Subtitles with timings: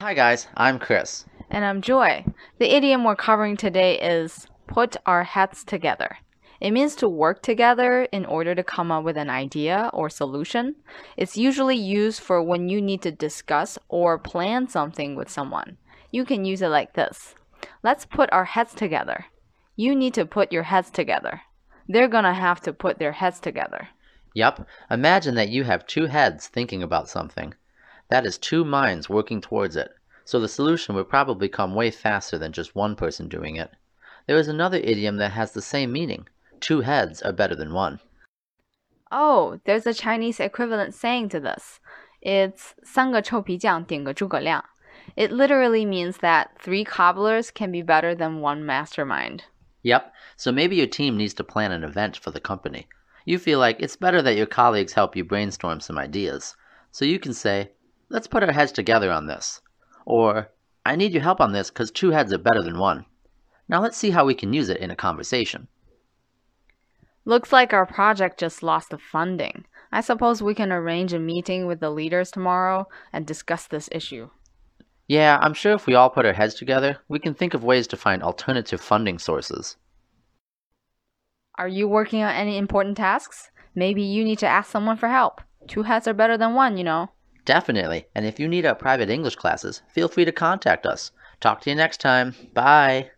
[0.00, 0.46] Hi, guys.
[0.56, 1.24] I'm Chris.
[1.50, 2.24] And I'm Joy.
[2.60, 6.18] The idiom we're covering today is put our heads together.
[6.60, 10.76] It means to work together in order to come up with an idea or solution.
[11.16, 15.78] It's usually used for when you need to discuss or plan something with someone.
[16.12, 17.34] You can use it like this
[17.82, 19.24] Let's put our heads together.
[19.74, 21.40] You need to put your heads together.
[21.88, 23.88] They're gonna have to put their heads together.
[24.32, 24.64] Yup.
[24.92, 27.54] Imagine that you have two heads thinking about something.
[28.09, 29.91] That is two minds working towards it,
[30.25, 33.71] so the solution would probably come way faster than just one person doing it.
[34.27, 36.27] There is another idiom that has the same meaning
[36.59, 37.99] two heads are better than one.
[39.11, 41.79] Oh, there's a Chinese equivalent saying to this.
[42.21, 44.63] It's 三个臭皮匠顶个诸葛亮.
[45.17, 49.43] It literally means that three cobblers can be better than one mastermind.
[49.83, 52.87] Yep, so maybe your team needs to plan an event for the company.
[53.25, 56.55] You feel like it's better that your colleagues help you brainstorm some ideas.
[56.91, 57.71] So you can say,
[58.10, 59.60] Let's put our heads together on this.
[60.06, 60.50] Or,
[60.86, 63.04] I need your help on this because two heads are better than one.
[63.68, 65.68] Now let's see how we can use it in a conversation.
[67.26, 69.66] Looks like our project just lost the funding.
[69.92, 74.30] I suppose we can arrange a meeting with the leaders tomorrow and discuss this issue.
[75.06, 77.86] Yeah, I'm sure if we all put our heads together, we can think of ways
[77.88, 79.76] to find alternative funding sources.
[81.56, 83.50] Are you working on any important tasks?
[83.74, 85.42] Maybe you need to ask someone for help.
[85.66, 87.10] Two heads are better than one, you know.
[87.48, 88.06] Definitely.
[88.14, 91.12] And if you need our private English classes, feel free to contact us.
[91.40, 92.36] Talk to you next time.
[92.52, 93.12] Bye.